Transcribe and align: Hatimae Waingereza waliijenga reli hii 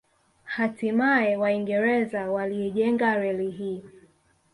Hatimae 0.43 1.37
Waingereza 1.37 2.31
waliijenga 2.31 3.15
reli 3.15 3.49
hii 3.51 3.83